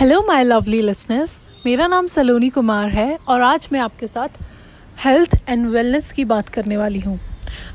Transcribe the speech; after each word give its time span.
Hello 0.00 0.20
my 0.22 0.44
lovely 0.44 0.80
listeners 0.82 1.40
मेरा 1.66 1.86
नाम 1.86 2.06
सलोनी 2.06 2.48
कुमार 2.48 2.88
है 2.88 3.18
और 3.28 3.42
आज 3.42 3.68
मैं 3.72 3.80
आपके 3.80 4.06
साथ 4.06 4.38
हेल्थ 5.04 5.34
एंड 5.48 5.66
वेलनेस 5.66 6.10
की 6.12 6.24
बात 6.24 6.48
करने 6.48 6.76
वाली 6.76 7.00
हूँ। 7.00 7.18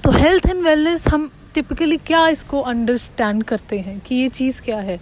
तो 0.03 0.11
हेल्थ 0.11 0.45
एंड 0.45 0.63
वेलनेस 0.63 1.07
हम 1.07 1.29
टिपिकली 1.53 1.97
क्या 1.97 2.27
इसको 2.29 2.61
अंडरस्टैंड 2.61 3.43
करते 3.43 3.79
हैं 3.79 3.99
कि 3.99 4.15
ये 4.15 4.29
चीज़ 4.29 4.61
क्या 4.61 4.79
है? 4.79 4.99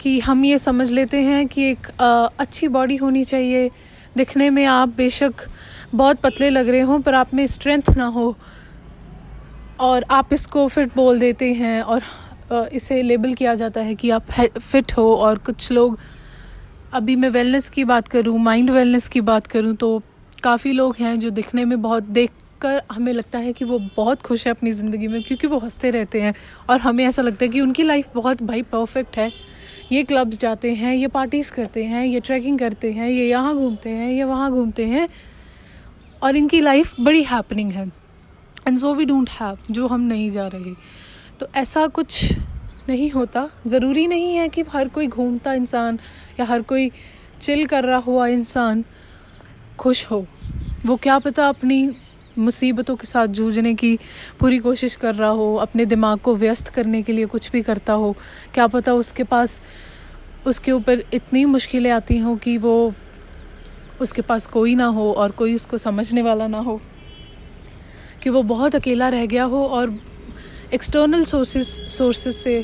कि 0.00 0.18
हम 0.20 0.44
ये 0.44 0.58
समझ 0.58 0.90
लेते 0.90 1.16
हैं 1.16 1.46
कि 1.46 1.70
एक 1.70 1.86
आ, 2.00 2.28
अच्छी 2.38 2.68
बॉडी 2.68 2.96
होनी 2.96 3.24
चाहिए। 3.24 3.70
दिखने 4.16 4.50
में 4.50 4.64
आप 4.66 4.88
बेशक 4.88 5.48
बहुत 5.94 6.20
पतले 6.20 6.50
लग 6.50 6.68
रहे 6.68 6.80
हों 6.80 7.00
पर 7.00 7.14
आप 7.14 7.34
में 7.34 7.46
स्ट्रेंथ 7.46 7.96
ना 7.96 8.06
हो 8.06 8.36
और 9.80 10.04
आप 10.10 10.32
इसको 10.32 10.68
फिट 10.68 10.96
बोल 10.96 11.20
देते 11.20 11.52
हैं 11.54 11.82
और 11.82 12.02
इसे 12.72 13.02
लेबल 13.02 13.34
किया 13.34 13.54
जाता 13.54 13.80
है 13.80 13.94
कि 13.94 14.10
आप 14.10 14.30
फिट 14.58 14.92
हो 14.92 15.14
और 15.16 15.38
कुछ 15.38 15.72
लोग 15.72 15.98
अभी 16.92 17.14
मैं 17.16 17.28
वेलनेस 17.28 17.68
की 17.70 17.84
बात 17.84 18.08
करूँ 18.08 18.38
माइंड 18.38 18.70
वेलनेस 18.70 19.08
की 19.08 19.20
बात 19.20 19.46
करूँ 19.46 19.74
तो 19.74 20.02
काफ़ी 20.42 20.72
लोग 20.72 20.96
हैं 20.96 21.20
जो 21.20 21.30
दिखने 21.30 21.64
में 21.64 21.82
बहुत 21.82 22.02
देख 22.02 22.30
कर 22.60 22.82
हमें 22.92 23.12
लगता 23.12 23.38
है 23.38 23.52
कि 23.52 23.64
वो 23.64 23.78
बहुत 23.96 24.22
खुश 24.22 24.46
है 24.46 24.50
अपनी 24.50 24.72
ज़िंदगी 24.72 25.08
में, 25.08 25.22
क्योंकि 25.22 25.46
वो 25.46 25.58
हँसते 25.58 25.90
रहते 25.90 26.20
हैं। 26.20 26.34
और 26.70 26.80
हमें 26.80 27.04
ऐसा 27.04 27.22
लगता 27.22 27.44
है 27.44 27.48
कि 27.48 27.60
उनकी 27.60 27.82
लाइफ 27.82 28.08
बहुत 28.14 28.42
भाई 28.42 28.62
परफेक्ट 28.62 29.16
है। 29.16 29.32
ये 29.92 30.02
क्लब्स 30.04 30.38
जाते 30.38 30.74
हैं, 30.74 30.94
ये 30.94 31.08
पार्टीज़ 31.08 31.52
करते 31.52 31.84
हैं, 31.84 32.06
ये 32.06 32.20
ट्रैकिंग 32.20 32.58
करते 32.58 32.92
हैं, 32.92 33.08
ये 33.08 33.28
यहाँ 33.28 33.54
घूमते 33.54 33.90
हैं, 33.90 34.10
ये 34.12 34.24
वहाँ 34.24 34.50
घूमते 34.50 34.86
हैं, 34.86 35.08
और 36.22 36.36
इनकी 36.36 36.60
लाइफ 36.60 36.94
बड़ी 37.00 37.22
हैपनिंग 37.22 37.72
है। 37.72 37.86
And 38.68 38.78
so 38.78 38.94
we 38.94 39.04
don't 39.04 39.30
have 39.30 39.58
जो 39.70 39.86
हम 39.86 40.00
नहीं 40.00 40.30
जा 40.30 40.46
रहे। 40.46 40.74
तो 41.40 41.46
ऐसा 41.54 41.86
कुछ 41.86 42.32
नहीं 42.90 43.10
होता। 43.10 43.48
ज़रूरी 43.66 44.06
नहीं 44.06 44.34
है 44.36 44.48
कि 44.48 44.62
हर 44.72 44.88
कोई 44.88 45.06
घूमता 45.06 45.52
इंसान 45.54 45.98
या 46.40 46.46
हर 46.46 46.62
कोई 46.62 46.90
चिल 47.40 47.66
कर 47.66 47.84
रहा 47.84 47.98
हुआ 47.98 48.26
इंसान 48.26 48.84
खुश 49.78 50.06
हो। 50.10 50.26
वो 50.86 50.96
क्या 50.96 51.18
पता 51.18 51.48
अपनी 51.48 51.90
मुसीबतों 52.38 52.96
के 52.96 53.06
साथ 53.06 53.26
जूझने 53.26 53.74
की 53.74 53.98
पूरी 54.40 54.58
कोशिश 54.58 54.96
कर 54.96 55.14
रहा 55.14 55.28
हो, 55.28 55.54
अपने 55.54 55.84
दिमाग 55.84 56.18
को 56.18 56.34
व्यस्त 56.36 56.68
करने 56.68 57.02
के 57.02 57.12
लिए 57.12 57.26
कुछ 57.26 57.50
भी 57.50 57.62
करता 57.62 57.92
हो। 57.92 58.14
क्या 58.54 58.66
पता 58.66 58.94
उसके 58.94 59.24
पास, 59.24 59.62
उसके 60.46 60.72
ऊपर 60.72 61.02
इतनी 61.14 61.44
मुश्किलें 61.44 61.90
आती 61.90 62.18
हों 62.18 62.36
कि 62.36 62.56
वो 62.58 62.94
उसके 64.00 64.22
पास 64.22 64.46
कोई 64.46 64.74
ना 64.74 64.86
हो 64.86 65.12
और 65.12 65.30
कोई 65.30 65.54
उसको 65.54 65.78
समझने 65.78 66.22
वाला 66.22 66.46
ना 66.46 66.58
हो। 66.58 66.80
कि 68.22 68.30
वो 68.30 68.42
बहुत 68.42 68.74
अकेला 68.74 69.08
रह 69.08 69.26
गया 69.26 69.44
हो 69.44 69.66
और 69.66 69.90
एक्सटर्नल 70.74 71.24
सोर्सेस 71.24 71.68
सोर्सेस 71.90 72.36
से 72.42 72.60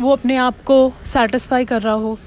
वो 0.00 0.10
अपने 0.12 0.36
आप 0.36 0.62
को 0.64 0.76
सेटिस्फाई 1.04 1.64
कर 1.64 1.82
रहा 1.82 1.92
हो। 1.94 2.18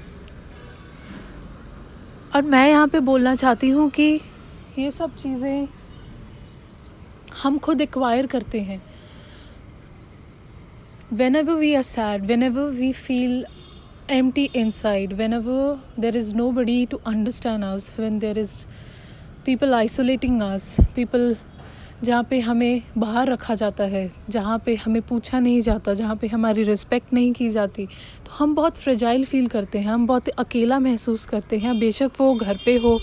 और 2.34 2.42
मैं 2.42 2.68
यहाँ 2.68 2.88
पे 2.88 3.00
बोलना 3.00 3.34
चाहती 3.34 3.68
हूँ 3.68 3.88
कि 3.90 4.08
ये 4.78 4.90
सब 4.90 5.14
चीज़ें 5.16 5.68
हम 7.42 7.58
खुद 7.58 7.80
एक्वायर 7.80 8.26
करते 8.26 8.60
हैं। 8.60 8.80
Whenever 11.36 11.54
we 11.54 11.74
are 11.74 11.82
sad 11.84 12.26
whenever 12.42 12.70
we 12.72 12.92
feel 12.94 13.44
empty 14.30 14.44
inside 14.70 15.12
whenever 15.32 16.00
there 16.00 16.16
is 16.16 16.34
nobody 16.52 16.84
to 16.86 17.00
understand 17.06 17.64
us 17.64 17.94
when 17.98 18.18
there 18.18 18.38
is 18.38 18.56
people 19.46 19.74
isolating 19.74 20.40
us 20.42 20.76
people 20.96 21.36
जहाँ 22.04 22.22
पे 22.30 22.38
हमें 22.40 22.82
बाहर 22.98 23.28
रखा 23.28 23.54
जाता 23.54 23.84
है, 23.84 24.08
जहाँ 24.30 24.58
पे 24.66 24.74
हमें 24.74 25.00
पूछा 25.02 25.38
नहीं 25.40 25.60
जाता, 25.60 25.94
जहाँ 25.94 26.16
पे 26.16 26.26
हमारी 26.26 26.62
रिस्पेक्ट 26.62 27.12
नहीं 27.12 27.32
की 27.32 27.48
जाती। 27.50 27.86
तो 28.26 28.32
हम 28.32 28.54
बहुत 28.54 28.78
फ्रेजाइल 28.78 29.24
फील 29.24 29.46
करते 29.46 29.78
हैं, 29.78 29.88
हम 29.88 30.06
बहुत 30.06 30.28
अकेला 30.28 30.78
महसूस 30.78 31.24
करते 31.24 31.58
हैं। 31.58 31.78
बेशक 31.78 32.10
वो 32.20 32.34
घर 32.34 32.58
पे 32.64 32.76
हो, 32.76 32.98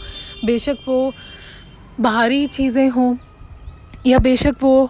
बेशक 0.46 0.78
वो 0.88 1.14
बाहरी 2.00 2.46
चीज़ें 2.48 2.90
हों, 2.90 3.16
या 4.08 4.20
बेशक 4.20 4.56
वो 4.62 4.90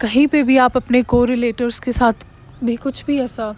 कहीं 0.00 0.26
पे 0.26 0.42
भी 0.42 0.56
आप 0.56 0.76
अपने 0.76 1.02
को 1.02 1.24
रिलेटर्स 1.24 1.78
के 1.80 1.92
साथ 1.92 2.26
भी 2.64 2.76
कुछ 2.76 3.04
भी 3.04 3.18
ऐसा 3.18 3.54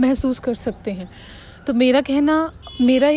महसूस 0.00 0.38
कर 0.38 0.54
सकते 0.54 0.90
हैं। 0.90 1.08
तो 1.66 1.74
मेरा 1.74 2.00
कहना, 2.00 2.52
मेरा 2.80 3.10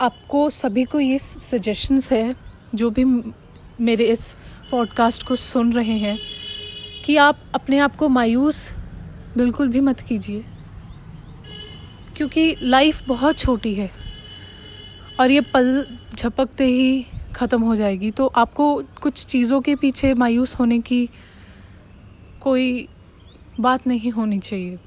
आपको 0.00 0.48
सभी 0.50 0.84
को 0.84 1.00
ये 1.00 1.18
सजेशंस 1.18 2.10
है, 2.12 2.34
जो 2.74 2.90
भी 2.90 3.04
मेरे 3.80 4.04
इस 4.04 4.34
पॉडकास्ट 4.70 5.22
को 5.22 5.36
सुन 5.36 5.72
रहे 5.72 5.98
हैं 5.98 6.18
कि 7.04 7.16
आप 7.16 7.38
अपने 7.54 7.78
आप 7.78 7.96
को 7.96 8.08
मायूस 8.08 8.70
बिल्कुल 9.36 9.68
भी 9.68 9.80
मत 9.80 10.00
कीजिए। 10.00 10.44
क्योंकि 12.16 12.56
लाइफ 12.62 13.02
बहुत 13.08 13.38
छोटी 13.38 13.74
है 13.74 13.90
और 15.20 15.30
ये 15.30 15.40
पल 15.40 15.86
झपकते 16.16 16.64
ही 16.64 17.06
ख़त्म 17.34 17.62
हो 17.62 17.76
जाएगी। 17.76 18.10
तो 18.10 18.26
आपको 18.26 18.82
कुछ 19.02 19.24
चीज़ों 19.26 19.60
के 19.60 19.74
पीछे 19.76 20.14
मायूस 20.14 20.54
होने 20.54 20.78
की 20.78 21.08
कोई 22.40 22.88
बात 23.60 23.86
नहीं 23.86 24.10
होनी 24.10 24.38
चाहिए। 24.38 24.78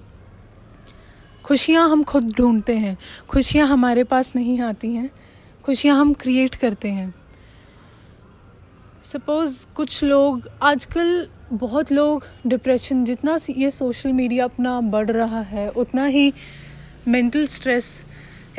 खुशियाँ 1.44 1.90
हम 1.90 2.04
खुद 2.04 2.32
ढूंढते 2.32 2.78
हैं, 2.78 2.98
खुशियाँ 3.30 3.68
हमारे 3.68 4.04
पास 4.04 4.36
नहीं 4.36 4.60
आती 4.62 4.94
हैं, 4.94 5.10
खुशियाँ 5.64 6.00
हम 6.00 6.14
क्रिएट 6.14 6.56
करते 6.56 6.88
हैं। 6.88 7.14
सपोज़ 9.04 9.66
कुछ 9.76 10.04
लोग 10.04 10.48
आजकल 10.64 11.28
बहुत 11.54 11.92
लोग 11.92 12.28
डिप्रेशन 12.48 13.04
जितना 13.06 13.38
ये 13.50 13.72
सोशल 13.72 14.14
मीडिया 14.14 14.46
अपना 14.46 14.80
बढ़ 14.82 15.12
रहा 15.12 15.42
है 15.42 15.68
उतना 15.70 16.06
ही 16.06 16.34
mental 17.08 17.48
stress 17.48 18.06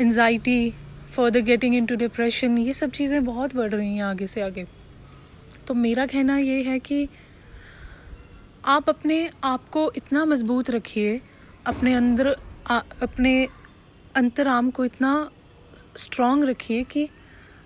anxiety 0.01 0.69
further 1.15 1.39
getting 1.39 1.75
into 1.75 1.95
depression 1.95 2.57
ये 2.57 2.73
सब 2.73 2.91
चीज़ें 2.91 3.25
बहुत 3.25 3.55
बढ़ 3.55 3.71
रही 3.71 3.95
हैं 3.95 4.03
आगे 4.03 4.27
से 4.27 4.41
आगे। 4.41 4.67
तो 5.67 5.73
मेरा 5.73 6.05
कहना 6.05 6.37
ये 6.37 6.61
है 6.63 6.79
कि 6.79 7.07
आप 8.65 8.89
अपने 8.89 9.29
आप 9.43 9.69
को 9.69 9.91
इतना 9.95 10.25
मज़बूत 10.25 10.69
रखिए 10.69 11.21
अपने 11.67 11.93
अंदर 11.93 12.35
आ, 12.67 12.81
अपने 13.01 13.47
अंतराम 14.15 14.71
को 14.71 14.85
इतना 14.85 15.31
स्ट्रॉन्ग 15.97 16.45
रखिए 16.45 16.83
कि 16.83 17.09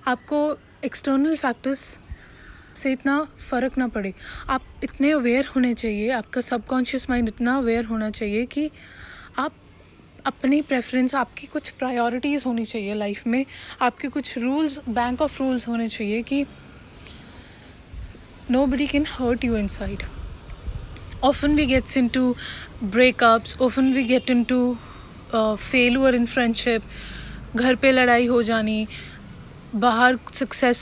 आपको 0.07 0.57
एक्सटर्नल 0.85 1.35
फैक्टर्स 1.35 1.97
से 2.79 2.91
इतना 2.91 3.17
फ़र्क 3.49 3.77
ना 3.77 3.87
पड़े। 3.87 4.13
आप 4.49 4.61
इतने 4.83 5.11
अवेयर 5.11 5.45
होने 5.55 5.73
चाहिए, 5.73 6.09
आपका 6.11 6.41
सबकॉन्शियस 6.41 7.09
माइंड 7.09 7.27
इतना 7.27 7.57
अवेयर 7.57 7.85
होना 7.85 8.09
चाहिए 8.11 8.45
कि 8.45 8.69
आप 9.37 9.53
अपनी 10.25 10.61
प्रेफरेंस 10.61 11.15
आपकी 11.15 11.47
कुछ 11.47 11.69
प्रायोरिटीज़ 11.79 12.43
होनी 12.47 12.65
चाहिए 12.65 12.93
लाइफ 12.95 13.27
में। 13.27 13.45
आपके 13.81 14.07
कुछ 14.09 14.37
रूल्स 14.37 14.79
बैंक 14.89 15.21
ऑफ़ 15.21 15.41
रूल्स 15.41 15.67
होने 15.67 15.87
चाहिए 15.89 16.21
कि 16.23 16.45
nobody 18.65 18.87
can 18.87 19.05
hurt 19.09 19.43
you 19.45 19.55
inside 19.67 20.03
often 21.23 21.55
we 21.55 21.65
gets 21.65 21.97
into 22.09 22.35
breakups 22.83 23.55
often 23.61 23.93
we 23.93 24.03
get 24.03 24.29
into 24.51 24.77
failure 25.33 26.15
in 26.15 26.25
friendship 26.25 26.81
घर 27.55 27.75
पे 27.75 27.91
लड़ाई 27.91 28.27
हो 28.27 28.41
जानी 28.43 28.87
बाहर 29.75 30.17
सक्सेस 30.33 30.79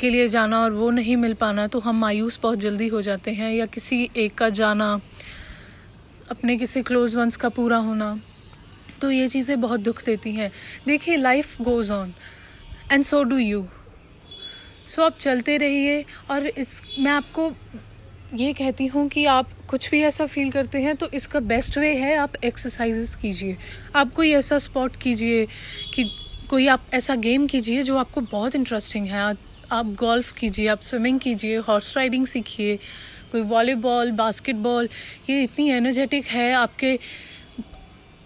के 0.00 0.10
लिए 0.10 0.28
जाना 0.28 0.58
और 0.58 0.72
वो 0.72 0.90
नहीं 0.90 1.16
मिल 1.16 1.34
पाना 1.34 1.66
तो 1.66 1.78
हम 1.80 1.98
मायूस 2.00 2.38
बहुत 2.42 2.58
जल्दी 2.58 2.88
हो 2.88 3.00
जाते 3.02 3.30
हैं 3.30 3.52
या 3.52 3.66
किसी 3.66 4.08
एक 4.16 4.34
का 4.34 4.48
जाना, 4.50 5.00
अपने 6.30 6.56
किसी 6.56 6.82
क्लोज 6.82 7.16
वंस 7.16 7.36
का 7.36 7.48
पूरा 7.48 7.76
होना 7.78 8.18
तो 9.00 9.10
ये 9.10 9.28
चीज़ें 9.28 9.60
बहुत 9.60 9.80
दुख 9.80 10.04
देती 10.04 10.32
हैं। 10.32 10.50
देखिए 10.86 11.16
life 11.16 11.60
goes 11.62 11.92
on 11.92 12.12
and 12.92 13.04
so 13.04 13.22
do 13.24 13.38
you 13.38 13.66
so 14.86 15.02
आप 15.02 15.16
चलते 15.18 15.56
रहिए, 15.58 16.04
और 16.30 16.46
इस, 16.46 16.80
मैं 16.98 17.12
आपको 17.12 17.50
ये 18.34 18.52
कहती 18.52 18.86
हूँ 18.86 19.08
कि 19.08 19.24
आप 19.26 19.50
कुछ 19.68 19.90
भी 19.90 20.00
ऐसा 20.02 20.26
फील 20.26 20.50
करते 20.50 20.78
हैं 20.82 20.94
तो 20.96 21.08
इसका 21.14 21.40
बेस्ट 21.42 21.78
वे 21.78 21.94
है, 21.94 22.16
आप 22.16 22.36
एक्सरसाइजेस 22.44 23.14
कीजिए। 23.14 23.56
आप 23.96 24.12
कोई 24.14 24.30
ऐसा 24.32 24.58
स्पॉट 24.58 24.96
कीजिए 24.96 25.44
कि 25.94 26.10
कोई 26.50 26.66
आप 26.66 26.84
ऐसा 26.94 27.14
गेम 27.14 27.46
कीजिए 27.46 27.82
जो 27.82 27.96
आपको 27.96 28.20
बहुत 28.20 28.54
इंटरेस्टिंग 28.54 29.06
है। 29.06 29.22
आप 29.72 29.86
गोल्फ 29.98 30.30
कीजिए 30.32 30.66
आप 30.68 30.80
स्विमिंग 30.80 31.18
कीजिए 31.20 31.56
हॉर्स 31.58 31.96
राइडिंग 31.96 32.26
सीखिए 32.26 32.76
कोई 33.32 33.40
वॉलीबॉल 33.42 34.10
बास्केटबॉल 34.12 34.88
ये 35.30 35.42
इतनी 35.42 35.68
एनर्जेटिक 35.70 36.26
है 36.26 36.52
आपके 36.52 36.98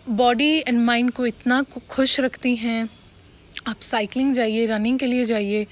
बॉडी 0.08 0.52
एंड 0.58 0.78
माइंड 0.80 1.10
को 1.12 1.26
इतना 1.26 1.62
खुश 1.88 2.18
रखती 2.20 2.54
हैं। 2.56 2.88
आप 3.66 3.80
साइकिलिंग 3.80 4.34
जाइए 4.34 4.66
रनिंग 4.66 4.98
के 4.98 5.06
लिए 5.06 5.24
जाइए। 5.24 5.66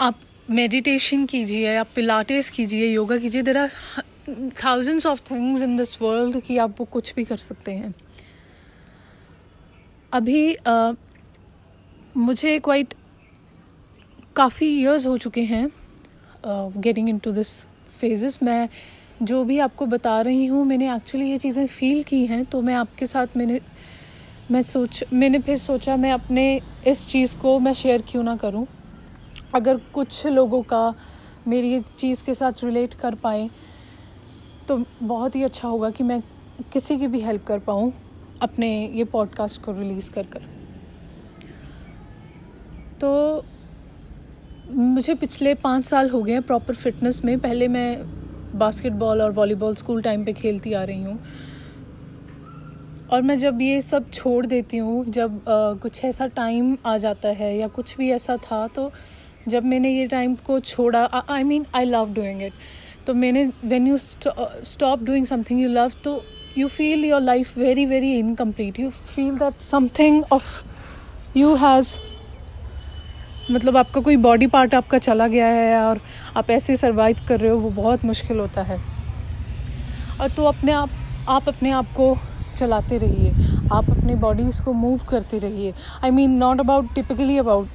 आप 0.00 0.20
मेडिटेशन 0.50 1.26
कीजिए 1.26 1.76
आप 1.76 1.88
पिलाटेस 1.94 2.50
कीजिए 2.50 2.92
योगा 2.94 3.16
कीजिए। 3.18 3.42
There 3.42 3.56
are 3.56 3.70
thousands 4.64 5.06
of 5.06 5.20
things 5.30 5.62
in 5.62 5.76
this 5.76 5.96
world 6.02 6.40
कि 6.40 6.58
आप 6.58 6.80
वो 6.80 6.86
कुछ 6.86 7.14
भी 7.14 7.24
कर 7.24 7.36
सकते 7.36 7.72
हैं। 7.72 7.94
अभी 10.12 10.54
uh, 10.54 10.94
मुझे 12.16 12.58
क्वाइट 12.58 12.94
काफ़ी 14.36 14.66
ईयर्स 14.68 15.06
हो 15.06 15.16
चुके 15.18 15.40
हैं 15.42 15.68
getting 16.46 17.08
in 17.08 17.18
to 17.18 17.32
this 17.32 17.50
phases 18.00 18.38
मैं 18.42 18.68
जो 19.22 19.42
भी 19.44 19.58
आपको 19.58 19.86
बता 19.86 20.20
रही 20.20 20.46
हूँ, 20.46 20.64
मैंने 20.64 20.94
एक्चुअली 20.94 21.30
ये 21.30 21.38
चीज़ें 21.38 21.66
फील 21.66 22.02
की 22.02 22.24
हैं 22.26 22.44
तो 22.44 22.60
मैं 22.62 22.74
आपके 22.74 23.06
साथ 23.06 23.36
मैंने, 23.36 23.60
मैं 24.50 24.62
सोच, 24.62 25.04
मैंने 25.12 25.38
फिर 25.38 25.58
सोचा 25.58 25.96
मैं 25.96 26.12
अपने 26.12 26.60
इस 26.86 27.06
चीज़ 27.06 27.36
को 27.36 27.58
मैं 27.58 27.72
शेयर 27.74 28.02
क्यों 28.08 28.22
ना 28.22 28.36
करूँ। 28.36 28.66
अगर 29.54 29.80
कुछ 29.94 30.26
लोगों 30.26 30.62
का 30.62 30.94
मेरी 31.48 31.74
इस 31.76 31.94
चीज़ 31.96 32.24
के 32.24 32.34
साथ 32.34 32.64
रिलेट 32.64 32.94
कर 32.94 33.14
पाए 33.14 33.48
तो 34.68 34.84
बहुत 35.02 35.36
ही 35.36 35.42
अच्छा 35.42 35.68
होगा 35.68 35.90
कि 35.90 36.04
मैं 36.04 36.22
किसी 36.72 36.98
की 36.98 37.06
भी 37.06 37.20
हेल्प 37.20 37.44
कर 37.46 37.58
पाऊँ, 37.60 37.92
अपने 38.42 38.86
ये 38.88 39.04
पॉडकास्ट 39.06 39.62
को 39.62 39.72
रिलीज़ 39.72 40.10
कर 40.10 40.26
कर। 40.26 40.55
तो 43.00 43.44
मुझे 44.68 45.14
पिछले 45.14 45.54
पाँच 45.54 45.84
साल 45.86 46.10
हो 46.10 46.22
गए 46.22 46.32
हैं 46.32 46.42
प्रॉपर 46.42 46.74
फिटनेस 46.74 47.24
में। 47.24 47.38
पहले 47.40 47.68
मैं 47.68 48.58
बास्केटबॉल 48.58 49.22
और 49.22 49.32
वॉलीबॉल 49.32 49.74
स्कूल 49.74 50.02
टाइम 50.02 50.24
पे 50.24 50.32
खेलती 50.32 50.72
आ 50.72 50.82
रही 50.84 51.02
हूँ। 51.02 51.18
और 53.12 53.22
मैं 53.22 53.38
जब 53.38 53.60
ये 53.62 53.82
सब 53.82 54.10
छोड़ 54.10 54.46
देती 54.46 54.76
हूँ 54.76 55.04
जब 55.04 55.34
आ, 55.48 55.72
कुछ 55.82 56.04
ऐसा 56.04 56.26
टाइम 56.26 56.76
आ 56.86 56.96
जाता 56.98 57.28
है 57.28 57.56
या 57.58 57.68
कुछ 57.68 57.96
भी 57.96 58.10
ऐसा 58.10 58.36
था 58.36 58.66
तो 58.68 58.90
जब 59.48 59.64
मैंने 59.64 59.90
ये 59.90 60.06
टाइम 60.06 60.34
को 60.46 60.58
छोड़ा 60.60 61.04
I 61.30 61.42
mean 61.42 61.66
I 61.74 61.84
love 61.84 62.12
doing 62.14 62.42
it 62.42 62.52
तो 63.06 63.14
मैंने 63.14 63.44
when 63.64 63.86
you 63.86 63.98
stop 63.98 65.02
doing 65.02 65.26
something 65.26 65.60
you 65.60 65.68
love 65.68 65.92
तो 66.04 66.22
you 66.58 66.68
feel 66.68 67.04
your 67.04 67.20
life 67.20 67.56
very 67.58 67.86
very 67.86 68.12
incomplete 68.18 68.80
you 68.80 68.90
feel 68.90 69.38
that 69.38 69.60
something 69.60 70.22
of 70.32 70.64
you 71.36 71.54
has 71.54 71.94
मतलब 73.50 73.76
आपका 73.76 74.00
कोई 74.00 74.16
बॉडी 74.16 74.46
पार्ट 74.46 74.74
आपका 74.74 74.98
चला 74.98 75.26
गया 75.26 75.46
है 75.46 75.76
और 75.80 76.00
आप 76.36 76.50
ऐसे 76.50 76.76
सर्वाइव 76.76 77.18
कर 77.28 77.40
रहे 77.40 77.50
हो 77.50 77.58
वो 77.58 77.70
बहुत 77.72 78.04
मुश्किल 78.04 78.38
होता 78.38 78.62
है। 78.62 78.78
और 80.20 80.30
तो 80.30 80.44
अपने 80.44 80.72
आप 80.72 80.90
आप 81.28 81.48
अपने 81.48 81.70
आप 81.70 81.86
को 81.96 82.16
चलाते 82.56 82.98
रहिए। 82.98 83.30
आप 83.72 83.90
अपनी 83.90 84.14
बॉडीज़ 84.14 84.62
को 84.62 84.72
मूव 84.72 85.00
करते 85.08 85.38
रहिए। 85.38 85.72
I 86.04 86.10
mean 86.10 86.36
not 86.38 86.60
about 86.60 86.94
typically 86.94 87.38
about 87.38 87.68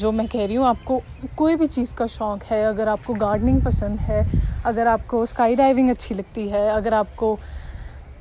जो 0.00 0.12
मैं 0.12 0.26
कह 0.28 0.46
रही 0.46 0.56
हूँ 0.56 0.66
आपको 0.66 1.00
कोई 1.36 1.56
भी 1.56 1.66
चीज़ 1.66 1.94
का 1.94 2.06
शौक़ 2.06 2.44
है 2.50 2.62
अगर 2.64 2.88
आपको 2.88 3.14
गार्डनिंग 3.14 3.62
पसंद 3.64 4.00
है 4.00 4.26
अगर 4.66 4.86
आपको 4.86 5.24
स्काई 5.26 5.56
डाइविंग 5.56 5.90
अच्छी 5.90 6.14
लगती 6.14 6.48
है 6.48 6.68
अगर 6.70 6.94
आपको 6.94 7.38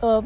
uh, 0.03 0.23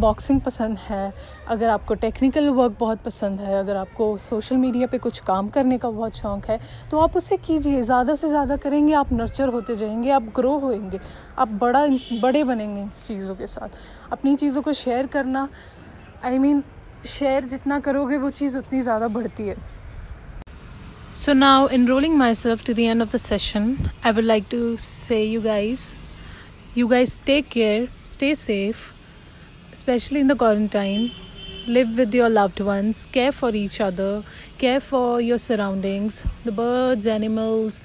बॉक्सिंग 0.00 0.40
पसंद 0.40 0.78
है 0.78 1.12
अगर 1.48 1.68
आपको 1.68 1.94
टेक्निकल 1.94 2.48
वर्क 2.48 2.76
बहुत 2.80 3.02
पसंद 3.04 3.40
है 3.40 3.58
अगर 3.58 3.76
आपको 3.76 4.16
सोशल 4.18 4.56
मीडिया 4.56 4.86
पे 4.86 4.98
कुछ 4.98 5.20
काम 5.26 5.48
करने 5.48 5.78
का 5.78 5.90
बहुत 5.90 6.16
शौक़ 6.16 6.50
है 6.50 6.58
तो 6.90 6.98
आप 7.00 7.16
उसे 7.16 7.36
कीजिए। 7.36 7.82
ज़्यादा 7.82 8.14
से 8.14 8.28
ज़्यादा 8.28 8.56
करेंगे 8.56 8.92
आप 8.94 9.12
नर्चर 9.12 9.48
होते 9.48 9.76
जाएँगे 9.76 10.10
आप 10.10 10.32
ग्रो 10.36 10.58
होएँगे 10.58 11.00
आप 11.38 11.48
बड़ा 11.62 11.86
बड़े 12.22 12.44
बनेंगे 12.44 12.82
इस 12.82 13.06
चीज़ों 13.06 13.34
के 13.36 13.46
साथ। 13.46 13.78
अपनी 14.12 14.34
चीज़ों 14.36 14.62
को 14.62 14.72
शेयर 14.72 15.06
करना 15.16 15.48
आई 16.24 16.38
मीन 16.38 16.62
शेयर 17.06 17.44
जितना 17.44 17.80
करोगे 17.80 18.18
वो 18.18 18.30
चीज़ 18.30 18.58
उतनी 18.58 18.80
ज़्यादा 18.80 19.08
बढ़ती 19.08 19.48
है। 19.48 19.56
So 21.14 21.32
now 21.32 21.66
enrolling 21.68 22.18
myself 22.18 22.62
to 22.64 22.74
the 22.74 22.86
end 22.88 23.02
of 23.02 23.10
the 23.12 23.18
session, 23.18 23.90
I 24.04 24.10
would 24.10 24.26
like 24.26 24.50
to 24.50 24.76
say 24.78 25.22
you 25.24 25.40
guys, 25.40 25.98
you 26.74 26.88
guys 26.88 27.18
take 27.28 27.48
care, 27.50 27.86
stay 28.04 28.34
safe, 28.34 28.82
especially 29.76 30.20
in 30.20 30.28
the 30.32 30.36
quarantine. 30.42 31.10
Live 31.66 31.96
with 31.98 32.14
your 32.14 32.28
loved 32.30 32.60
ones, 32.60 33.06
care 33.12 33.32
for 33.32 33.54
each 33.54 33.80
other, 33.80 34.22
care 34.58 34.80
for 34.80 35.20
your 35.20 35.38
surroundings, 35.38 36.24
the 36.44 36.52
birds, 36.52 37.06
animals, 37.06 37.80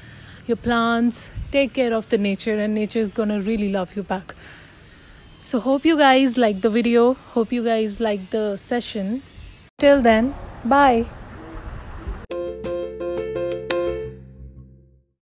your 0.47 0.57
plants. 0.57 1.31
Take 1.51 1.73
care 1.73 1.93
of 1.93 2.07
the 2.09 2.17
nature, 2.17 2.57
and 2.57 2.75
nature 2.75 2.99
is 2.99 3.11
gonna 3.11 3.41
really 3.41 3.71
love 3.77 3.95
you 3.95 4.03
back. 4.03 4.35
So, 5.43 5.59
hope 5.59 5.83
you 5.83 5.97
guys 5.97 6.37
like 6.37 6.61
the 6.61 6.69
video. 6.69 7.15
Hope 7.37 7.51
you 7.51 7.63
guys 7.63 7.99
like 7.99 8.29
the 8.29 8.45
session. 8.57 9.23
Till 9.79 10.01
then, 10.01 10.35
bye. 10.63 11.20